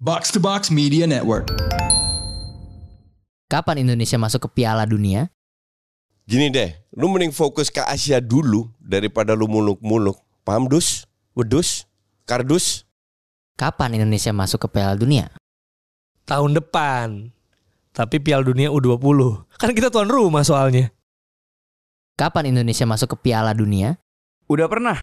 Box 0.00 0.32
to 0.32 0.40
Box 0.40 0.72
Media 0.72 1.04
Network. 1.04 1.52
Kapan 3.52 3.84
Indonesia 3.84 4.16
masuk 4.16 4.48
ke 4.48 4.64
Piala 4.64 4.88
Dunia? 4.88 5.28
Gini 6.24 6.48
deh, 6.48 6.72
lu 6.96 7.12
mending 7.12 7.36
fokus 7.36 7.68
ke 7.68 7.84
Asia 7.84 8.16
dulu 8.16 8.72
daripada 8.80 9.36
lu 9.36 9.44
muluk-muluk. 9.44 10.16
Paham 10.40 10.72
dus? 10.72 11.04
Wedus? 11.36 11.84
Kardus? 12.24 12.88
Kapan 13.60 14.00
Indonesia 14.00 14.32
masuk 14.32 14.64
ke 14.64 14.68
Piala 14.72 14.96
Dunia? 14.96 15.28
Tahun 16.24 16.48
depan. 16.56 17.28
Tapi 17.92 18.24
Piala 18.24 18.40
Dunia 18.40 18.72
U20. 18.72 19.52
Kan 19.60 19.76
kita 19.76 19.92
tuan 19.92 20.08
rumah 20.08 20.48
soalnya. 20.48 20.88
Kapan 22.16 22.56
Indonesia 22.56 22.88
masuk 22.88 23.20
ke 23.20 23.28
Piala 23.28 23.52
Dunia? 23.52 24.00
Udah 24.48 24.64
pernah. 24.64 24.96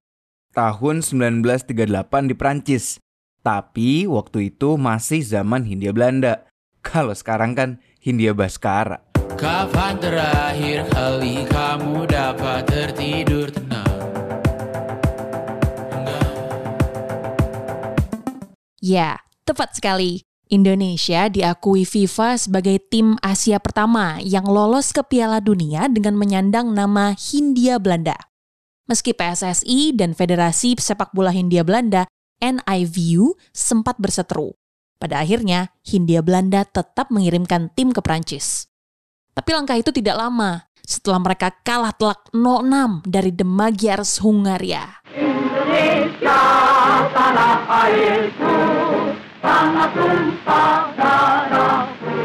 Tahun 0.57 1.05
1938 1.05 1.85
di 2.25 2.33
Prancis. 2.33 2.97
Tapi 3.45 4.09
waktu 4.09 4.53
itu 4.55 4.75
masih 4.75 5.21
zaman 5.23 5.63
Hindia 5.63 5.93
Belanda. 5.93 6.47
Kalau 6.81 7.11
sekarang 7.11 7.57
kan 7.57 7.69
Hindia 7.99 8.31
Baskara. 8.31 9.03
Kapan 9.37 10.01
terakhir 10.01 10.87
kali 10.89 11.45
kamu 11.45 12.09
dapat 12.09 12.65
tertidur 12.65 13.53
tenang? 13.53 13.85
Ya, 18.81 19.19
tepat 19.43 19.75
sekali. 19.75 20.23
Indonesia 20.47 21.27
diakui 21.27 21.83
FIFA 21.83 22.39
sebagai 22.39 22.79
tim 22.79 23.19
Asia 23.19 23.59
pertama 23.59 24.15
yang 24.23 24.47
lolos 24.47 24.95
ke 24.95 25.03
Piala 25.03 25.43
Dunia 25.43 25.91
dengan 25.91 26.15
menyandang 26.15 26.71
nama 26.71 27.11
Hindia 27.11 27.83
Belanda. 27.83 28.15
Meski 28.87 29.11
PSSI 29.11 29.91
dan 29.91 30.15
Federasi 30.15 30.79
Sepak 30.79 31.11
Bola 31.11 31.35
Hindia 31.35 31.67
Belanda 31.67 32.07
NIVU 32.41 33.37
sempat 33.49 33.97
berseteru. 33.97 34.53
Pada 34.97 35.21
akhirnya, 35.21 35.69
Hindia 35.85 36.25
Belanda 36.25 36.65
tetap 36.65 37.13
mengirimkan 37.13 37.69
tim 37.77 37.93
ke 37.93 38.01
Prancis. 38.01 38.65
Tapi 39.37 39.53
langkah 39.53 39.77
itu 39.77 39.93
tidak 39.93 40.17
lama 40.17 40.65
setelah 40.81 41.21
mereka 41.21 41.53
kalah 41.61 41.93
telak 41.93 42.25
0-6 42.33 43.05
dari 43.05 43.29
The 43.29 43.45
Magyars 43.45 44.17
Hungaria. 44.23 45.05
Indonesia, 45.13 46.41
tanah 47.13 47.55
airku, 47.85 48.57
tanah 49.37 49.87
tumpah 49.93 50.77
darahku. 50.97 52.17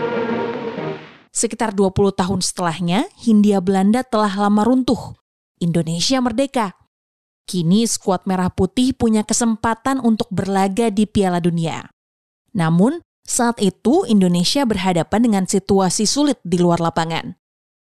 Sekitar 1.28 1.76
20 1.76 1.92
tahun 2.14 2.40
setelahnya, 2.40 3.10
Hindia 3.20 3.60
Belanda 3.60 4.00
telah 4.06 4.32
lama 4.32 4.62
runtuh. 4.64 5.18
Indonesia 5.60 6.22
merdeka. 6.24 6.81
Kini 7.42 7.82
skuad 7.84 8.22
merah 8.24 8.48
putih 8.54 8.94
punya 8.94 9.26
kesempatan 9.26 9.98
untuk 9.98 10.30
berlaga 10.30 10.88
di 10.88 11.10
Piala 11.10 11.42
Dunia. 11.42 11.90
Namun, 12.54 13.02
saat 13.22 13.58
itu 13.58 14.06
Indonesia 14.06 14.62
berhadapan 14.62 15.20
dengan 15.26 15.44
situasi 15.46 16.06
sulit 16.06 16.38
di 16.46 16.58
luar 16.58 16.78
lapangan. 16.78 17.34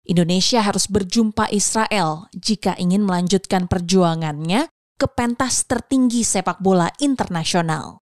Indonesia 0.08 0.64
harus 0.64 0.89
berjumpa 0.89 1.52
Israel 1.52 2.28
jika 2.33 2.72
ingin 2.80 3.05
melanjutkan 3.05 3.69
perjuangannya 3.69 4.72
ke 4.97 5.06
pentas 5.08 5.64
tertinggi 5.69 6.24
sepak 6.24 6.61
bola 6.61 6.89
internasional. 7.00 8.05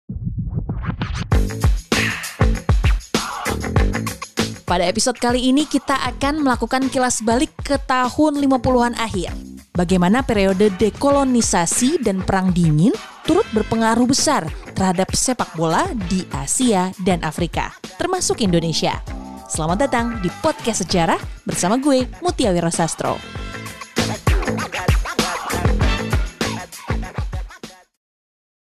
Pada 4.66 4.82
episode 4.82 5.16
kali 5.22 5.54
ini 5.54 5.62
kita 5.62 5.94
akan 5.94 6.42
melakukan 6.42 6.90
kilas 6.90 7.22
balik 7.22 7.54
ke 7.62 7.78
tahun 7.86 8.42
50-an 8.42 8.98
akhir. 8.98 9.45
Bagaimana 9.76 10.24
periode 10.24 10.72
dekolonisasi 10.72 12.00
dan 12.00 12.24
perang 12.24 12.48
dingin 12.48 12.96
turut 13.28 13.44
berpengaruh 13.52 14.08
besar 14.08 14.48
terhadap 14.72 15.12
sepak 15.12 15.52
bola 15.52 15.84
di 16.08 16.24
Asia 16.32 16.88
dan 17.04 17.20
Afrika, 17.20 17.76
termasuk 18.00 18.40
Indonesia. 18.40 18.96
Selamat 19.44 19.84
datang 19.84 20.16
di 20.24 20.32
Podcast 20.40 20.80
Sejarah 20.80 21.20
bersama 21.44 21.76
gue, 21.76 22.08
Mutia 22.24 22.56
Wiro 22.56 22.72
Sastro. 22.72 23.20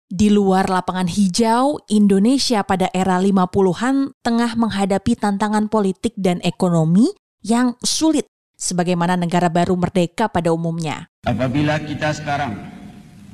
Di 0.10 0.34
luar 0.34 0.66
lapangan 0.66 1.06
hijau, 1.06 1.78
Indonesia 1.94 2.66
pada 2.66 2.90
era 2.90 3.22
50-an 3.22 4.18
tengah 4.26 4.58
menghadapi 4.58 5.14
tantangan 5.14 5.70
politik 5.70 6.18
dan 6.18 6.42
ekonomi 6.42 7.14
yang 7.46 7.78
sulit 7.86 8.33
sebagaimana 8.64 9.20
negara 9.20 9.52
baru 9.52 9.76
merdeka 9.76 10.32
pada 10.32 10.56
umumnya. 10.56 11.12
Apabila 11.28 11.84
kita 11.84 12.16
sekarang 12.16 12.56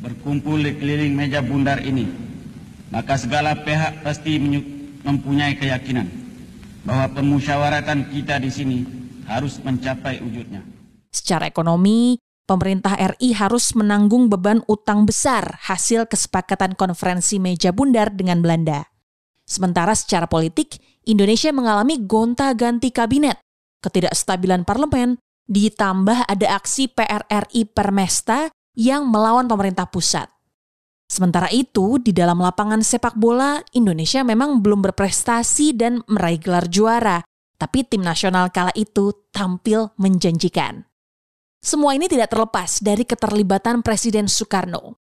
berkumpul 0.01 0.57
di 0.57 0.73
keliling 0.73 1.13
meja 1.13 1.45
bundar 1.45 1.77
ini, 1.85 2.09
maka 2.89 3.13
segala 3.21 3.53
pihak 3.61 4.01
pasti 4.01 4.41
mempunyai 5.05 5.53
keyakinan 5.61 6.09
bahwa 6.81 7.13
pemusyawaratan 7.13 8.09
kita 8.09 8.41
di 8.41 8.49
sini 8.49 8.77
harus 9.29 9.61
mencapai 9.61 10.17
wujudnya. 10.25 10.65
Secara 11.13 11.45
ekonomi, 11.45 12.17
pemerintah 12.49 12.97
RI 12.97 13.37
harus 13.37 13.77
menanggung 13.77 14.25
beban 14.25 14.65
utang 14.65 15.05
besar 15.05 15.61
hasil 15.69 16.09
kesepakatan 16.09 16.73
konferensi 16.73 17.37
meja 17.37 17.69
bundar 17.69 18.09
dengan 18.09 18.41
Belanda. 18.41 18.89
Sementara 19.45 19.93
secara 19.93 20.25
politik, 20.25 20.81
Indonesia 21.05 21.49
mengalami 21.49 22.01
gonta-ganti 22.05 22.93
kabinet, 22.93 23.41
ketidakstabilan 23.83 24.63
parlemen, 24.63 25.19
ditambah 25.49 26.29
ada 26.29 26.47
aksi 26.55 26.93
PRRI 26.93 27.73
Permesta 27.73 28.53
yang 28.77 29.09
melawan 29.09 29.49
pemerintah 29.49 29.89
pusat. 29.89 30.29
Sementara 31.09 31.49
itu, 31.49 31.97
di 31.97 32.13
dalam 32.13 32.37
lapangan 32.37 32.85
sepak 32.85 33.17
bola, 33.17 33.57
Indonesia 33.73 34.21
memang 34.21 34.61
belum 34.61 34.85
berprestasi 34.85 35.73
dan 35.73 36.05
meraih 36.05 36.37
gelar 36.37 36.69
juara, 36.69 37.25
tapi 37.57 37.81
tim 37.81 38.05
nasional 38.05 38.53
kala 38.53 38.69
itu 38.77 39.27
tampil 39.33 39.89
menjanjikan. 39.97 40.85
Semua 41.59 41.97
ini 41.97 42.07
tidak 42.07 42.31
terlepas 42.31 42.79
dari 42.79 43.03
keterlibatan 43.03 43.81
Presiden 43.83 44.29
Soekarno. 44.29 45.01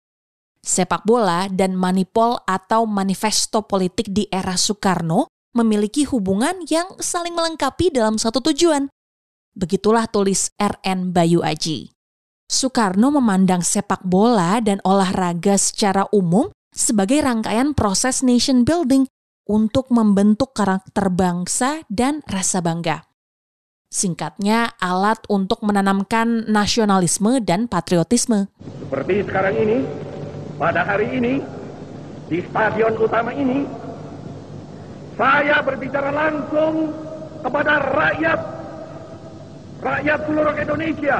Sepak 0.63 1.05
bola 1.05 1.45
dan 1.51 1.77
manipol 1.77 2.39
atau 2.47 2.89
manifesto 2.89 3.67
politik 3.67 4.09
di 4.09 4.25
era 4.31 4.57
Soekarno 4.57 5.29
memiliki 5.55 6.03
hubungan 6.09 6.63
yang 6.67 6.87
saling 6.99 7.35
melengkapi 7.35 7.93
dalam 7.93 8.19
satu 8.19 8.39
tujuan. 8.51 8.89
Begitulah 9.57 10.05
tulis 10.09 10.53
RN 10.57 11.13
Bayu 11.13 11.41
Aji. 11.41 11.91
Soekarno 12.47 13.11
memandang 13.11 13.59
sepak 13.59 14.07
bola 14.07 14.63
dan 14.63 14.79
olahraga 14.87 15.59
secara 15.59 16.07
umum 16.15 16.47
sebagai 16.71 17.19
rangkaian 17.19 17.75
proses 17.75 18.23
nation 18.23 18.63
building 18.63 19.09
untuk 19.47 19.91
membentuk 19.91 20.55
karakter 20.55 21.11
bangsa 21.11 21.83
dan 21.91 22.23
rasa 22.27 22.63
bangga. 22.63 23.07
Singkatnya, 23.87 24.75
alat 24.83 25.23
untuk 25.31 25.63
menanamkan 25.63 26.43
nasionalisme 26.51 27.39
dan 27.39 27.71
patriotisme. 27.71 28.51
Seperti 28.83 29.23
sekarang 29.23 29.55
ini, 29.55 29.77
pada 30.59 30.83
hari 30.83 31.07
ini, 31.15 31.39
di 32.27 32.43
stadion 32.43 32.99
utama 32.99 33.31
ini, 33.31 33.63
saya 35.17 35.65
berbicara 35.65 36.13
langsung 36.13 36.93
kepada 37.41 37.81
rakyat, 37.81 38.39
rakyat 39.81 40.19
seluruh 40.29 40.55
Indonesia, 40.55 41.19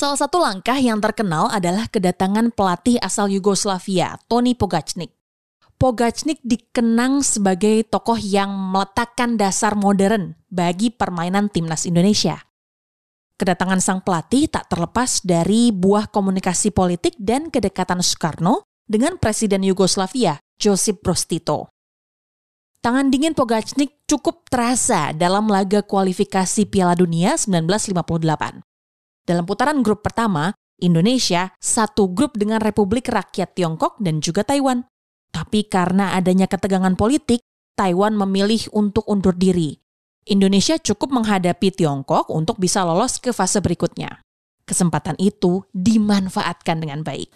Salah 0.00 0.16
satu 0.16 0.40
langkah 0.40 0.80
yang 0.80 0.96
terkenal 0.96 1.52
adalah 1.52 1.84
kedatangan 1.84 2.56
pelatih 2.56 2.96
asal 3.04 3.28
Yugoslavia, 3.28 4.16
Tony 4.32 4.56
Pogacnik. 4.56 5.12
Pogacnik 5.76 6.40
dikenang 6.40 7.20
sebagai 7.20 7.84
tokoh 7.84 8.16
yang 8.16 8.48
meletakkan 8.48 9.36
dasar 9.36 9.76
modern 9.76 10.40
bagi 10.48 10.88
permainan 10.88 11.52
timnas 11.52 11.84
Indonesia. 11.84 12.49
Kedatangan 13.40 13.80
sang 13.80 14.04
pelatih 14.04 14.52
tak 14.52 14.68
terlepas 14.68 15.24
dari 15.24 15.72
buah 15.72 16.12
komunikasi 16.12 16.76
politik 16.76 17.16
dan 17.16 17.48
kedekatan 17.48 18.04
Soekarno 18.04 18.68
dengan 18.84 19.16
Presiden 19.16 19.64
Yugoslavia, 19.64 20.36
Josip 20.60 21.00
Broz 21.00 21.24
Tito. 21.24 21.72
Tangan 22.84 23.08
dingin 23.08 23.32
Pogacnik 23.32 24.04
cukup 24.04 24.44
terasa 24.52 25.16
dalam 25.16 25.48
laga 25.48 25.80
kualifikasi 25.80 26.68
Piala 26.68 26.92
Dunia 26.92 27.40
1958. 27.40 28.60
Dalam 29.24 29.48
putaran 29.48 29.80
grup 29.80 30.04
pertama, 30.04 30.52
Indonesia 30.76 31.48
satu 31.64 32.12
grup 32.12 32.36
dengan 32.36 32.60
Republik 32.60 33.08
Rakyat 33.08 33.56
Tiongkok 33.56 33.96
dan 34.04 34.20
juga 34.20 34.44
Taiwan. 34.44 34.84
Tapi 35.32 35.64
karena 35.64 36.12
adanya 36.12 36.44
ketegangan 36.44 36.92
politik, 36.92 37.40
Taiwan 37.72 38.20
memilih 38.20 38.68
untuk 38.76 39.08
undur 39.08 39.32
diri. 39.32 39.80
Indonesia 40.30 40.78
cukup 40.78 41.10
menghadapi 41.10 41.74
Tiongkok 41.74 42.30
untuk 42.30 42.62
bisa 42.62 42.86
lolos 42.86 43.18
ke 43.18 43.34
fase 43.34 43.58
berikutnya. 43.58 44.22
Kesempatan 44.62 45.18
itu 45.18 45.66
dimanfaatkan 45.74 46.78
dengan 46.78 47.02
baik. 47.02 47.26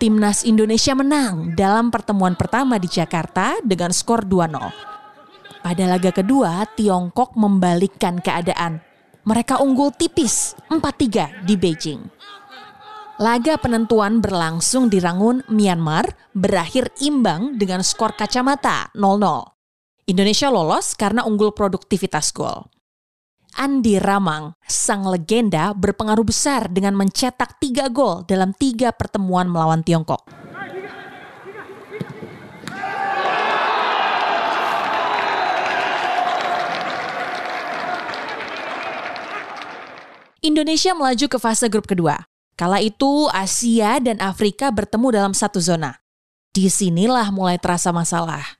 Timnas 0.00 0.48
Indonesia 0.48 0.96
menang 0.96 1.52
dalam 1.52 1.92
pertemuan 1.92 2.32
pertama 2.32 2.80
di 2.80 2.88
Jakarta 2.88 3.60
dengan 3.60 3.92
skor 3.92 4.24
2-0. 4.24 5.60
Pada 5.60 5.84
laga 5.84 6.08
kedua, 6.08 6.64
Tiongkok 6.72 7.36
membalikkan 7.36 8.24
keadaan 8.24 8.80
mereka 9.28 9.60
unggul 9.60 9.92
tipis 9.92 10.56
4-3 10.72 11.44
di 11.44 11.60
Beijing. 11.60 12.00
Laga 13.20 13.60
penentuan 13.60 14.24
berlangsung 14.24 14.88
di 14.88 14.96
Rangun, 14.96 15.44
Myanmar, 15.52 16.08
berakhir 16.32 16.88
imbang 17.04 17.60
dengan 17.60 17.84
skor 17.84 18.16
kacamata 18.16 18.88
0-0. 18.96 19.59
Indonesia 20.10 20.50
lolos 20.50 20.98
karena 20.98 21.22
unggul 21.22 21.54
produktivitas 21.54 22.34
gol. 22.34 22.66
Andi 23.54 23.94
Ramang, 24.02 24.58
sang 24.66 25.06
legenda 25.06 25.70
berpengaruh 25.70 26.26
besar 26.26 26.66
dengan 26.66 26.98
mencetak 26.98 27.62
tiga 27.62 27.86
gol 27.86 28.26
dalam 28.26 28.50
tiga 28.58 28.90
pertemuan 28.90 29.46
melawan 29.46 29.86
Tiongkok. 29.86 30.26
Indonesia 40.42 40.90
melaju 40.98 41.26
ke 41.30 41.38
fase 41.38 41.70
grup 41.70 41.86
kedua. 41.86 42.26
Kala 42.58 42.82
itu 42.82 43.30
Asia 43.30 44.02
dan 44.02 44.18
Afrika 44.18 44.74
bertemu 44.74 45.22
dalam 45.22 45.32
satu 45.38 45.62
zona. 45.62 46.02
Di 46.50 46.66
sinilah 46.66 47.30
mulai 47.30 47.62
terasa 47.62 47.94
masalah. 47.94 48.59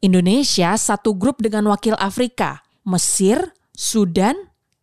Indonesia 0.00 0.80
satu 0.80 1.12
grup 1.12 1.44
dengan 1.44 1.68
wakil 1.68 1.92
Afrika, 2.00 2.64
Mesir, 2.88 3.52
Sudan, 3.76 4.32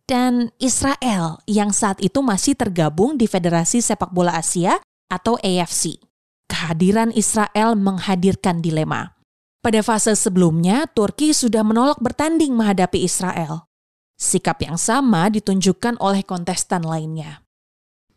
dan 0.06 0.54
Israel 0.62 1.42
yang 1.50 1.74
saat 1.74 1.98
itu 1.98 2.22
masih 2.22 2.54
tergabung 2.54 3.18
di 3.18 3.26
Federasi 3.26 3.82
Sepak 3.82 4.14
Bola 4.14 4.38
Asia 4.38 4.78
atau 5.10 5.34
AFC. 5.42 5.98
Kehadiran 6.46 7.10
Israel 7.12 7.74
menghadirkan 7.74 8.62
dilema. 8.62 9.18
Pada 9.58 9.82
fase 9.82 10.14
sebelumnya, 10.14 10.86
Turki 10.86 11.34
sudah 11.34 11.66
menolak 11.66 11.98
bertanding 11.98 12.54
menghadapi 12.54 13.02
Israel. 13.02 13.66
Sikap 14.14 14.62
yang 14.62 14.78
sama 14.78 15.34
ditunjukkan 15.34 15.98
oleh 15.98 16.22
kontestan 16.22 16.86
lainnya. 16.86 17.42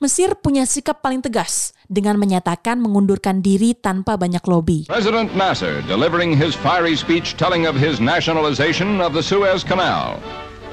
Mesir 0.02 0.34
punya 0.34 0.66
sikap 0.66 1.06
paling 1.06 1.22
tegas 1.22 1.78
dengan 1.86 2.18
menyatakan 2.18 2.82
mengundurkan 2.82 3.38
diri 3.38 3.78
tanpa 3.78 4.18
banyak 4.18 4.42
lobi. 4.50 4.90
President 4.90 5.30
Nasser 5.38 5.86
delivering 5.86 6.34
his 6.34 6.58
fiery 6.58 6.98
speech 6.98 7.38
telling 7.38 7.70
of 7.70 7.78
his 7.78 8.02
nationalization 8.02 8.98
of 8.98 9.14
the 9.14 9.22
Suez 9.22 9.62
Canal. 9.62 10.18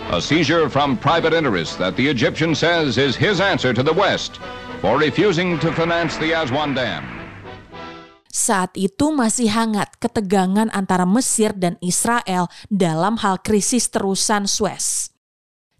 A 0.08 0.16
seizure 0.16 0.72
from 0.72 0.96
private 0.96 1.36
interests 1.36 1.76
that 1.76 1.92
the 2.00 2.08
Egyptian 2.08 2.56
says 2.56 2.96
is 2.96 3.20
his 3.20 3.36
answer 3.44 3.76
to 3.76 3.84
the 3.84 3.92
West 3.92 4.40
for 4.80 4.96
refusing 4.96 5.60
to 5.60 5.76
finance 5.76 6.16
the 6.16 6.32
Aswan 6.32 6.72
Dam. 6.72 7.04
Saat 8.32 8.80
itu 8.80 9.12
masih 9.12 9.52
hangat 9.52 10.00
ketegangan 10.00 10.72
antara 10.72 11.04
Mesir 11.04 11.52
dan 11.52 11.76
Israel 11.84 12.48
dalam 12.72 13.20
hal 13.20 13.44
krisis 13.44 13.92
terusan 13.92 14.48
Suez. 14.48 15.07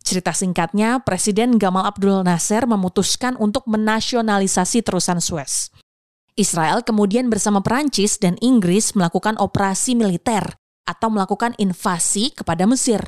Cerita 0.08 0.32
singkatnya, 0.32 1.04
Presiden 1.04 1.60
Gamal 1.60 1.84
Abdul 1.84 2.24
Nasser 2.24 2.64
memutuskan 2.64 3.36
untuk 3.36 3.68
menasionalisasi 3.68 4.80
terusan 4.80 5.20
Suez. 5.20 5.68
Israel 6.32 6.80
kemudian 6.80 7.28
bersama 7.28 7.60
Perancis 7.60 8.16
dan 8.16 8.40
Inggris 8.40 8.96
melakukan 8.96 9.36
operasi 9.36 9.92
militer 9.92 10.56
atau 10.88 11.12
melakukan 11.12 11.52
invasi 11.60 12.32
kepada 12.32 12.64
Mesir. 12.64 13.04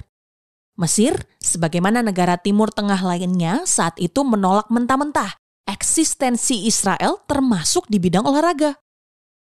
Mesir, 0.76 1.24
sebagaimana 1.40 2.04
negara 2.04 2.36
Timur 2.36 2.68
Tengah 2.68 3.00
lainnya, 3.00 3.64
saat 3.64 3.96
itu 3.96 4.20
menolak 4.20 4.68
mentah-mentah 4.68 5.40
eksistensi 5.64 6.68
Israel 6.68 7.24
termasuk 7.24 7.88
di 7.88 7.96
bidang 7.96 8.28
olahraga. 8.28 8.76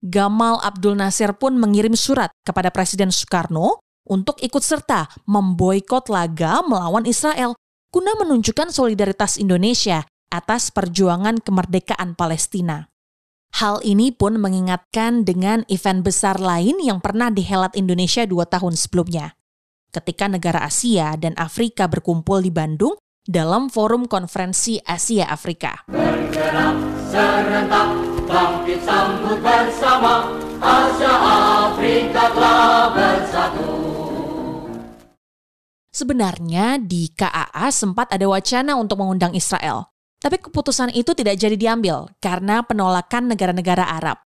Gamal 0.04 0.60
Abdul 0.68 1.00
Nasir 1.00 1.32
pun 1.40 1.56
mengirim 1.56 1.96
surat 1.96 2.28
kepada 2.44 2.76
Presiden 2.76 3.08
Soekarno 3.08 3.80
untuk 4.08 4.40
ikut 4.40 4.64
serta 4.64 5.12
memboikot 5.28 6.08
laga 6.08 6.64
melawan 6.64 7.04
Israel 7.06 7.54
guna 7.92 8.16
menunjukkan 8.20 8.72
solidaritas 8.72 9.40
Indonesia 9.40 10.04
atas 10.28 10.72
perjuangan 10.72 11.40
kemerdekaan 11.40 12.16
Palestina. 12.16 12.92
Hal 13.56 13.80
ini 13.82 14.12
pun 14.12 14.36
mengingatkan 14.38 15.24
dengan 15.24 15.64
event 15.72 16.04
besar 16.04 16.38
lain 16.38 16.84
yang 16.84 17.00
pernah 17.00 17.32
dihelat 17.32 17.74
Indonesia 17.80 18.28
dua 18.28 18.44
tahun 18.44 18.76
sebelumnya. 18.76 19.40
Ketika 19.88 20.28
negara 20.28 20.68
Asia 20.68 21.16
dan 21.16 21.32
Afrika 21.40 21.88
berkumpul 21.88 22.44
di 22.44 22.52
Bandung 22.52 23.00
dalam 23.24 23.72
forum 23.72 24.06
konferensi 24.06 24.78
Asia 24.84 25.32
Afrika. 25.32 25.88
Serentak, 27.08 27.90
bersama, 29.40 30.28
Asia 30.60 31.14
Afrika 31.72 32.24
telah 32.36 32.57
Sebenarnya 35.98 36.78
di 36.78 37.10
KAA 37.10 37.74
sempat 37.74 38.14
ada 38.14 38.30
wacana 38.30 38.78
untuk 38.78 39.02
mengundang 39.02 39.34
Israel. 39.34 39.90
Tapi 40.22 40.38
keputusan 40.38 40.94
itu 40.94 41.18
tidak 41.18 41.42
jadi 41.42 41.58
diambil 41.58 42.14
karena 42.22 42.62
penolakan 42.62 43.34
negara-negara 43.34 43.82
Arab. 43.82 44.22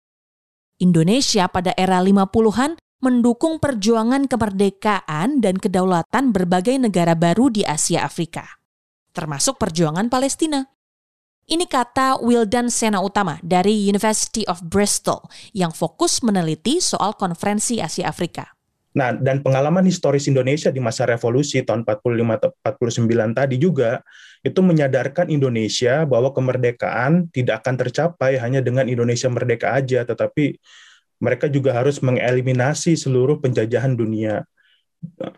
Indonesia 0.81 1.45
pada 1.45 1.77
era 1.77 2.01
50-an 2.01 2.73
mendukung 3.05 3.61
perjuangan 3.61 4.25
kemerdekaan 4.25 5.45
dan 5.45 5.61
kedaulatan 5.61 6.33
berbagai 6.33 6.81
negara 6.81 7.13
baru 7.13 7.53
di 7.53 7.61
Asia 7.61 8.01
Afrika, 8.01 8.49
termasuk 9.13 9.61
perjuangan 9.61 10.09
Palestina. 10.09 10.65
Ini 11.45 11.69
kata 11.69 12.17
Wildan 12.25 12.73
Sena 12.73 12.97
Utama 13.05 13.37
dari 13.45 13.85
University 13.85 14.41
of 14.49 14.65
Bristol 14.65 15.21
yang 15.53 15.69
fokus 15.69 16.25
meneliti 16.25 16.81
soal 16.81 17.13
konferensi 17.13 17.77
Asia 17.77 18.09
Afrika. 18.09 18.58
Nah, 18.89 19.13
dan 19.13 19.45
pengalaman 19.45 19.85
historis 19.85 20.25
Indonesia 20.25 20.73
di 20.73 20.81
masa 20.81 21.05
revolusi 21.05 21.61
tahun 21.61 21.85
45 21.85 22.65
49 22.65 23.37
tadi 23.37 23.61
juga 23.61 24.01
itu 24.41 24.59
menyadarkan 24.65 25.29
Indonesia 25.29 26.09
bahwa 26.09 26.33
kemerdekaan 26.33 27.29
tidak 27.29 27.61
akan 27.61 27.75
tercapai 27.77 28.41
hanya 28.41 28.65
dengan 28.65 28.89
Indonesia 28.89 29.29
merdeka 29.29 29.77
aja, 29.77 30.01
tetapi 30.01 30.57
mereka 31.21 31.45
juga 31.51 31.75
harus 31.77 32.01
mengeliminasi 32.01 32.97
seluruh 32.97 33.37
penjajahan 33.37 33.93
dunia. 33.93 34.47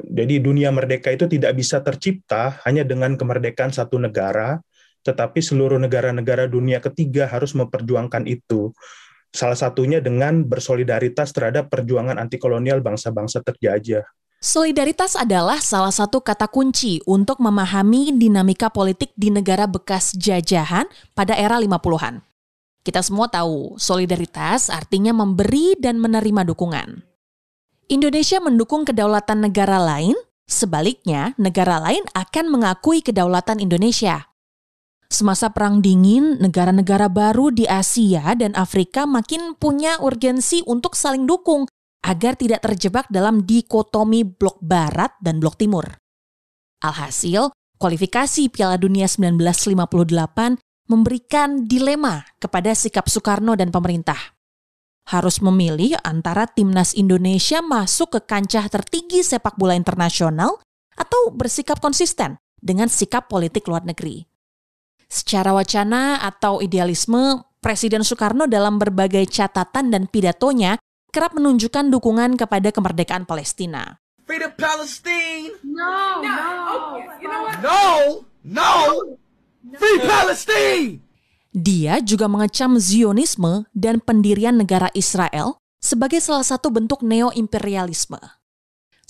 Jadi 0.07 0.41
dunia 0.41 0.71
merdeka 0.71 1.11
itu 1.11 1.27
tidak 1.27 1.53
bisa 1.57 1.83
tercipta 1.83 2.61
hanya 2.65 2.87
dengan 2.87 3.19
kemerdekaan 3.19 3.69
satu 3.73 3.99
negara, 3.99 4.63
tetapi 5.01 5.41
seluruh 5.41 5.77
negara-negara 5.81 6.47
dunia 6.47 6.81
ketiga 6.81 7.27
harus 7.27 7.51
memperjuangkan 7.57 8.25
itu. 8.29 8.73
Salah 9.31 9.55
satunya 9.55 10.03
dengan 10.03 10.43
bersolidaritas 10.43 11.31
terhadap 11.31 11.71
perjuangan 11.71 12.19
anti 12.19 12.35
kolonial 12.35 12.83
bangsa-bangsa 12.83 13.39
terjajah. 13.39 14.03
Solidaritas 14.41 15.13
adalah 15.15 15.61
salah 15.61 15.93
satu 15.93 16.19
kata 16.19 16.49
kunci 16.49 16.99
untuk 17.07 17.37
memahami 17.39 18.11
dinamika 18.17 18.73
politik 18.73 19.13
di 19.13 19.29
negara 19.29 19.69
bekas 19.69 20.17
jajahan 20.17 20.89
pada 21.13 21.37
era 21.37 21.61
50-an. 21.61 22.25
Kita 22.81 23.05
semua 23.05 23.29
tahu, 23.29 23.77
solidaritas 23.77 24.73
artinya 24.73 25.13
memberi 25.13 25.77
dan 25.77 26.01
menerima 26.01 26.41
dukungan. 26.49 27.05
Indonesia 27.93 28.41
mendukung 28.41 28.81
kedaulatan 28.81 29.45
negara 29.45 29.77
lain, 29.77 30.17
sebaliknya 30.49 31.37
negara 31.37 31.77
lain 31.77 32.01
akan 32.17 32.49
mengakui 32.49 33.05
kedaulatan 33.05 33.61
Indonesia. 33.61 34.30
Semasa 35.11 35.51
Perang 35.51 35.83
Dingin, 35.83 36.39
negara-negara 36.39 37.11
baru 37.11 37.51
di 37.51 37.67
Asia 37.67 38.31
dan 38.31 38.55
Afrika 38.55 39.03
makin 39.03 39.59
punya 39.59 39.99
urgensi 39.99 40.63
untuk 40.63 40.95
saling 40.95 41.27
dukung 41.27 41.67
agar 42.07 42.39
tidak 42.39 42.63
terjebak 42.63 43.11
dalam 43.11 43.43
dikotomi 43.43 44.23
blok 44.23 44.63
barat 44.63 45.11
dan 45.19 45.43
blok 45.43 45.59
timur. 45.59 45.83
Alhasil, 46.79 47.51
kualifikasi 47.75 48.47
Piala 48.55 48.79
Dunia 48.79 49.03
1958 49.03 50.87
memberikan 50.87 51.67
dilema 51.67 52.23
kepada 52.39 52.71
sikap 52.71 53.11
Soekarno 53.11 53.59
dan 53.59 53.67
pemerintah. 53.67 54.39
Harus 55.11 55.43
memilih 55.43 55.99
antara 56.07 56.47
timnas 56.47 56.95
Indonesia 56.95 57.59
masuk 57.59 58.15
ke 58.15 58.19
kancah 58.31 58.71
tertinggi 58.71 59.27
sepak 59.27 59.59
bola 59.59 59.75
internasional 59.75 60.55
atau 60.95 61.35
bersikap 61.35 61.83
konsisten 61.83 62.39
dengan 62.63 62.87
sikap 62.87 63.27
politik 63.27 63.67
luar 63.67 63.83
negeri. 63.83 64.30
Secara 65.11 65.51
wacana 65.51 66.23
atau 66.23 66.63
idealisme, 66.63 67.43
Presiden 67.59 67.99
Soekarno 67.99 68.47
dalam 68.47 68.79
berbagai 68.79 69.27
catatan 69.27 69.91
dan 69.91 70.07
pidatonya 70.07 70.79
kerap 71.11 71.35
menunjukkan 71.35 71.91
dukungan 71.91 72.39
kepada 72.39 72.71
kemerdekaan 72.71 73.27
Palestina. 73.27 73.99
Freedom 74.23 74.55
Palestine! 74.55 75.51
No, 75.67 76.23
no, 76.23 76.39
you 77.19 77.27
know 77.27 77.43
what? 77.43 77.59
No, 77.59 77.83
no, 78.47 78.71
free 79.75 79.99
Palestine! 79.99 81.03
Dia 81.51 81.99
juga 81.99 82.31
mengecam 82.31 82.79
Zionisme 82.79 83.67
dan 83.75 83.99
pendirian 83.99 84.55
negara 84.55 84.87
Israel 84.95 85.59
sebagai 85.83 86.23
salah 86.23 86.47
satu 86.47 86.71
bentuk 86.71 87.03
neo-imperialisme. 87.03 88.40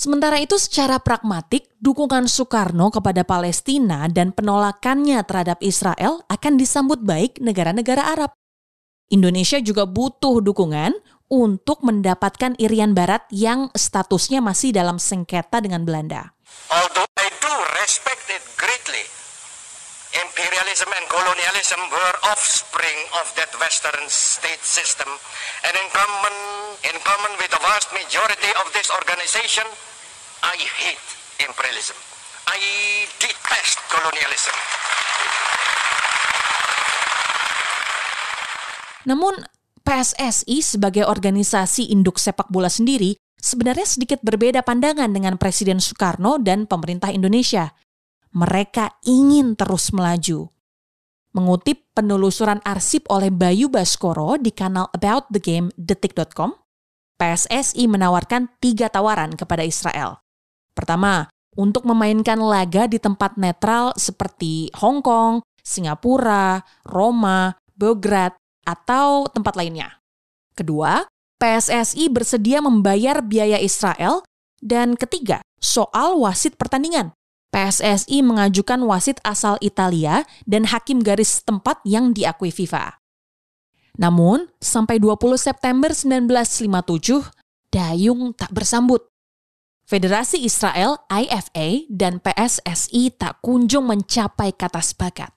Sementara 0.01 0.41
itu 0.41 0.58
secara 0.58 0.98
pragmatik, 0.98 1.77
dukungan 1.77 2.25
Soekarno 2.25 2.89
kepada 2.89 3.22
Palestina 3.22 4.10
dan 4.10 4.34
penolakannya 4.34 5.22
terhadap 5.22 5.62
Israel 5.62 6.25
akan 6.25 6.58
disambut 6.58 7.05
baik 7.05 7.38
negara-negara 7.38 8.10
Arab. 8.10 8.34
Indonesia 9.13 9.62
juga 9.62 9.86
butuh 9.86 10.41
dukungan 10.41 10.98
untuk 11.29 11.86
mendapatkan 11.86 12.58
Irian 12.58 12.98
Barat 12.98 13.29
yang 13.29 13.70
statusnya 13.77 14.41
masih 14.41 14.74
dalam 14.74 14.98
sengketa 14.98 15.62
dengan 15.62 15.86
Belanda. 15.86 16.34
Although 16.74 17.05
I 17.22 17.29
do 17.38 17.53
respect 17.77 18.25
it 18.34 18.41
greatly 18.58 19.05
imperialism 20.17 20.89
and 20.91 21.05
colonialism 21.08 21.79
were 21.88 22.15
offspring 22.27 23.00
of 23.22 23.31
that 23.39 23.51
Western 23.62 24.03
state 24.10 24.65
system. 24.65 25.08
And 25.63 25.74
in 25.77 25.88
common, 25.93 26.36
in 26.89 26.98
common 27.05 27.38
with 27.39 27.51
the 27.53 27.62
vast 27.63 27.93
majority 27.96 28.51
of 28.60 28.67
this 28.75 28.91
organization, 28.91 29.63
I 30.41 30.57
hate 30.57 31.05
imperialism. 31.38 31.93
I 32.50 32.57
detest 33.21 33.77
colonialism. 33.93 34.55
Namun 39.05 39.45
PSSI 39.86 40.65
sebagai 40.65 41.05
organisasi 41.05 41.93
induk 41.93 42.17
sepak 42.17 42.50
bola 42.50 42.74
sendiri 42.74 43.13
sebenarnya 43.38 43.86
sedikit 43.86 44.25
berbeda 44.25 44.65
pandangan 44.65 45.13
dengan 45.13 45.38
Presiden 45.38 45.77
Soekarno 45.77 46.41
dan 46.41 46.65
pemerintah 46.65 47.13
Indonesia. 47.13 47.77
Mereka 48.33 49.05
ingin 49.05 49.53
terus 49.53 49.93
melaju. 49.93 50.50
Mengutip 51.38 51.86
penelusuran 51.93 52.65
arsip 52.65 53.05
oleh 53.13 53.29
Bayu 53.29 53.69
Baskoro 53.69 54.41
di 54.41 54.50
kanal 54.50 54.89
About 54.89 55.29
the 55.29 55.38
Game 55.38 55.69
detik.com, 55.77 56.57
PSSI 57.21 57.86
menawarkan 57.86 58.57
tiga 58.57 58.89
tawaran 58.89 59.38
kepada 59.38 59.62
Israel. 59.62 60.21
Pertama, 60.81 61.29
untuk 61.53 61.85
memainkan 61.85 62.41
laga 62.41 62.89
di 62.89 62.97
tempat 62.97 63.38
netral 63.38 63.93
seperti 64.01 64.73
Hong 64.81 65.05
Kong, 65.05 65.45
Singapura, 65.61 66.65
Roma, 66.81 67.53
Belgrad, 67.77 68.33
atau 68.65 69.29
tempat 69.29 69.53
lainnya. 69.53 70.01
Kedua, 70.57 71.05
PSSI 71.38 72.09
bersedia 72.09 72.65
membayar 72.65 73.21
biaya 73.21 73.61
Israel. 73.61 74.25
Dan 74.57 74.97
ketiga, 74.97 75.45
soal 75.61 76.17
wasit 76.17 76.57
pertandingan. 76.57 77.13
PSSI 77.53 78.25
mengajukan 78.25 78.81
wasit 78.85 79.21
asal 79.21 79.61
Italia 79.61 80.25
dan 80.50 80.65
hakim 80.65 81.05
garis 81.05 81.45
tempat 81.45 81.77
yang 81.85 82.13
diakui 82.13 82.50
FIFA. 82.50 82.97
Namun, 84.01 84.50
sampai 84.57 84.97
20 84.97 85.38
September 85.38 85.93
1957, 85.93 87.29
Dayung 87.71 88.35
tak 88.35 88.51
bersambut. 88.51 89.11
Federasi 89.91 90.39
Israel 90.48 91.03
IFA 91.12 91.91
dan 91.91 92.24
PSSI 92.24 93.12
tak 93.12 93.43
kunjung 93.43 93.91
mencapai 93.91 94.55
kata 94.55 94.79
sepakat. 94.79 95.36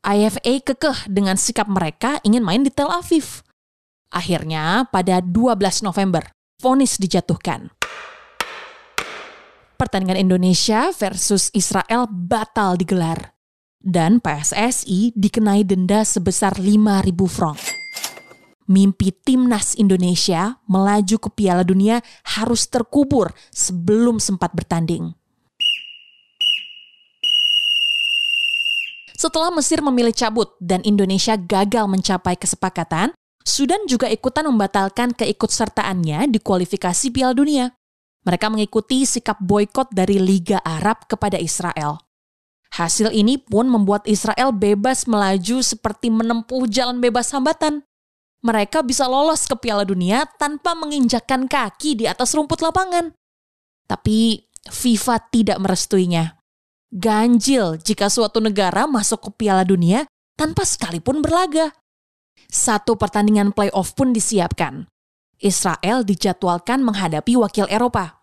IFA 0.00 0.64
kekeh 0.64 1.12
dengan 1.12 1.36
sikap 1.36 1.68
mereka 1.68 2.16
ingin 2.24 2.40
main 2.40 2.64
di 2.64 2.72
Tel 2.72 2.88
Aviv. 2.88 3.44
Akhirnya 4.08 4.88
pada 4.88 5.20
12 5.20 5.84
November, 5.84 6.24
vonis 6.64 6.96
dijatuhkan. 6.96 7.76
Pertandingan 9.76 10.32
Indonesia 10.32 10.88
versus 10.96 11.52
Israel 11.52 12.08
batal 12.08 12.80
digelar. 12.80 13.36
Dan 13.84 14.16
PSSI 14.24 15.12
dikenai 15.12 15.60
denda 15.60 16.08
sebesar 16.08 16.56
5.000 16.56 17.12
franc. 17.28 17.73
Mimpi 18.64 19.12
timnas 19.12 19.76
Indonesia 19.76 20.56
melaju 20.64 21.16
ke 21.20 21.28
Piala 21.28 21.60
Dunia 21.60 22.00
harus 22.36 22.64
terkubur 22.64 23.32
sebelum 23.52 24.16
sempat 24.16 24.56
bertanding. 24.56 25.12
Setelah 29.14 29.52
Mesir 29.52 29.80
memilih 29.80 30.12
cabut 30.12 30.52
dan 30.60 30.80
Indonesia 30.84 31.36
gagal 31.36 31.88
mencapai 31.88 32.36
kesepakatan, 32.36 33.12
Sudan 33.44 33.84
juga 33.84 34.08
ikutan 34.08 34.48
membatalkan 34.48 35.12
keikutsertaannya 35.12 36.32
di 36.32 36.40
kualifikasi 36.40 37.12
Piala 37.12 37.36
Dunia. 37.36 37.68
Mereka 38.24 38.48
mengikuti 38.48 39.04
sikap 39.04 39.36
boykot 39.36 39.92
dari 39.92 40.16
Liga 40.16 40.56
Arab 40.64 41.04
kepada 41.04 41.36
Israel. 41.36 42.00
Hasil 42.72 43.12
ini 43.12 43.36
pun 43.36 43.68
membuat 43.68 44.08
Israel 44.08 44.50
bebas 44.50 45.04
melaju 45.04 45.60
seperti 45.60 46.08
menempuh 46.08 46.66
jalan 46.66 46.98
bebas 46.98 47.30
hambatan. 47.30 47.84
Mereka 48.44 48.84
bisa 48.84 49.08
lolos 49.08 49.48
ke 49.48 49.56
Piala 49.56 49.88
Dunia 49.88 50.28
tanpa 50.36 50.76
menginjakkan 50.76 51.48
kaki 51.48 51.96
di 51.96 52.04
atas 52.04 52.36
rumput 52.36 52.60
lapangan. 52.60 53.16
Tapi 53.88 54.44
FIFA 54.68 55.16
tidak 55.32 55.58
merestuinya 55.64 56.44
ganjil 56.94 57.74
jika 57.82 58.06
suatu 58.06 58.38
negara 58.38 58.86
masuk 58.86 59.28
ke 59.28 59.30
Piala 59.42 59.66
Dunia 59.66 60.06
tanpa 60.38 60.62
sekalipun 60.62 61.18
berlaga. 61.18 61.74
Satu 62.46 62.94
pertandingan 62.94 63.50
playoff 63.50 63.98
pun 63.98 64.14
disiapkan. 64.14 64.86
Israel 65.42 66.06
dijadwalkan 66.06 66.86
menghadapi 66.86 67.34
wakil 67.34 67.66
Eropa. 67.66 68.22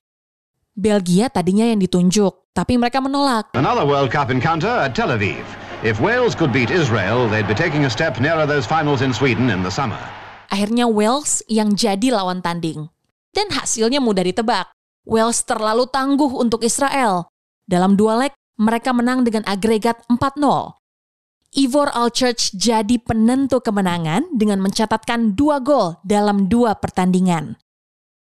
Belgia 0.72 1.28
tadinya 1.28 1.68
yang 1.68 1.84
ditunjuk, 1.84 2.56
tapi 2.56 2.80
mereka 2.80 3.04
menolak. 3.04 3.52
Another 3.60 3.84
World 3.84 4.08
Cup 4.08 4.32
encounter 4.32 4.72
at 4.72 4.96
Tel 4.96 5.12
Aviv. 5.12 5.44
If 5.82 5.98
Wales 5.98 6.38
could 6.38 6.54
beat 6.54 6.70
Israel, 6.70 7.26
they'd 7.26 7.50
be 7.50 7.58
taking 7.58 7.90
a 7.90 7.92
step 7.92 8.22
nearer 8.22 8.46
those 8.46 8.70
finals 8.70 9.02
in 9.02 9.10
Sweden 9.10 9.50
in 9.50 9.66
the 9.66 9.74
summer. 9.74 9.98
Akhirnya 10.54 10.86
Wales 10.86 11.42
yang 11.50 11.74
jadi 11.74 12.14
lawan 12.14 12.46
tanding. 12.46 12.94
Dan 13.34 13.50
hasilnya 13.50 13.98
mudah 13.98 14.22
ditebak. 14.22 14.70
Wales 15.10 15.42
terlalu 15.42 15.90
tangguh 15.90 16.38
untuk 16.38 16.62
Israel. 16.62 17.34
Dalam 17.66 17.98
dua 17.98 18.22
leg, 18.22 18.34
mereka 18.62 18.94
menang 18.94 19.26
dengan 19.26 19.42
agregat 19.50 20.06
4-0. 20.06 20.78
Ivor 21.58 21.90
Alchurch 21.98 22.54
jadi 22.54 23.02
penentu 23.02 23.58
kemenangan 23.58 24.38
dengan 24.38 24.62
mencatatkan 24.62 25.34
dua 25.34 25.66
gol 25.66 25.98
dalam 26.06 26.46
dua 26.46 26.78
pertandingan. 26.78 27.58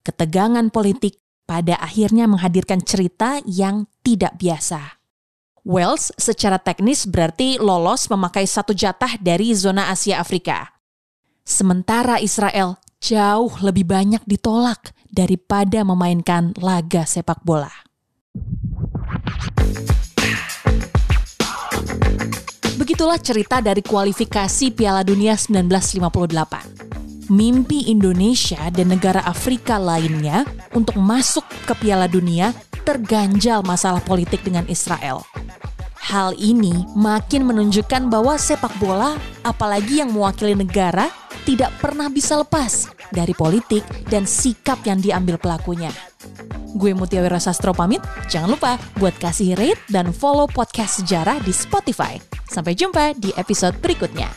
Ketegangan 0.02 0.74
politik 0.74 1.22
pada 1.46 1.78
akhirnya 1.78 2.26
menghadirkan 2.26 2.82
cerita 2.82 3.46
yang 3.46 3.86
tidak 4.02 4.42
biasa. 4.42 5.03
Wales 5.64 6.12
secara 6.20 6.60
teknis 6.60 7.08
berarti 7.08 7.56
lolos 7.56 8.12
memakai 8.12 8.44
satu 8.44 8.76
jatah 8.76 9.16
dari 9.16 9.56
zona 9.56 9.88
Asia 9.88 10.20
Afrika. 10.20 10.76
Sementara 11.48 12.20
Israel 12.20 12.84
jauh 13.00 13.52
lebih 13.64 13.88
banyak 13.88 14.20
ditolak 14.28 14.92
daripada 15.08 15.88
memainkan 15.88 16.52
laga 16.60 17.08
sepak 17.08 17.48
bola. 17.48 17.72
Begitulah 22.76 23.16
cerita 23.24 23.64
dari 23.64 23.80
kualifikasi 23.80 24.76
Piala 24.76 25.08
Dunia 25.08 25.40
1958. 25.40 27.32
Mimpi 27.32 27.88
Indonesia 27.88 28.68
dan 28.68 28.92
negara 28.92 29.24
Afrika 29.24 29.80
lainnya 29.80 30.44
untuk 30.76 31.00
masuk 31.00 31.48
ke 31.64 31.72
Piala 31.80 32.12
Dunia 32.12 32.52
terganjal 32.84 33.64
masalah 33.64 34.04
politik 34.04 34.44
dengan 34.44 34.68
Israel. 34.68 35.24
Hal 36.04 36.36
ini 36.36 36.84
makin 37.00 37.48
menunjukkan 37.48 38.12
bahwa 38.12 38.36
sepak 38.36 38.76
bola, 38.76 39.16
apalagi 39.40 40.04
yang 40.04 40.12
mewakili 40.12 40.52
negara, 40.52 41.08
tidak 41.48 41.72
pernah 41.80 42.12
bisa 42.12 42.36
lepas 42.36 42.92
dari 43.16 43.32
politik 43.32 43.88
dan 44.12 44.28
sikap 44.28 44.84
yang 44.84 45.00
diambil 45.00 45.40
pelakunya. 45.40 45.96
Gue 46.76 46.92
Mutiawira 46.92 47.40
Sastro 47.40 47.72
pamit, 47.72 48.04
jangan 48.28 48.52
lupa 48.52 48.76
buat 49.00 49.16
kasih 49.16 49.56
rate 49.56 49.80
dan 49.88 50.12
follow 50.12 50.44
podcast 50.44 51.00
sejarah 51.00 51.40
di 51.40 51.56
Spotify. 51.56 52.20
Sampai 52.52 52.76
jumpa 52.76 53.16
di 53.16 53.32
episode 53.40 53.80
berikutnya. 53.80 54.28